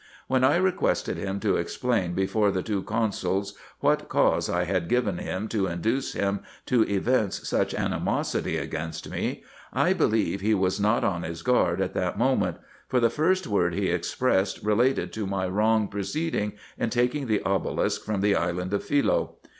When 0.27 0.43
I 0.43 0.55
requested 0.55 1.17
him 1.17 1.39
to 1.41 1.57
explain 1.57 2.15
before 2.15 2.49
the 2.49 2.63
two 2.63 2.81
consuls 2.81 3.53
what 3.81 4.09
cause 4.09 4.49
I 4.49 4.63
had 4.63 4.89
given 4.89 5.19
him 5.19 5.47
to 5.49 5.67
induce 5.67 6.13
him 6.13 6.39
to 6.65 6.81
evince 6.81 7.47
such 7.47 7.75
animosity 7.75 8.57
against 8.57 9.11
me, 9.11 9.43
I 9.71 9.93
believe 9.93 10.41
he 10.41 10.55
was 10.55 10.79
not 10.79 11.03
on 11.03 11.21
his 11.21 11.43
guard 11.43 11.79
at 11.81 11.93
that 11.93 12.17
moment; 12.17 12.57
for 12.87 12.99
the 12.99 13.11
first 13.11 13.45
word 13.45 13.75
he 13.75 13.89
expressed 13.89 14.63
related 14.63 15.13
to 15.13 15.27
my 15.27 15.47
wrong 15.47 15.87
proceeding 15.87 16.53
in 16.79 16.89
taking 16.89 17.27
the 17.27 17.43
obelisk 17.43 18.03
from 18.03 18.21
the 18.21 18.35
island 18.35 18.73
of 18.73 18.83
Philce. 18.83 19.29